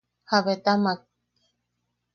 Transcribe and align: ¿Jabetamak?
¿Jabetamak? 0.29 0.99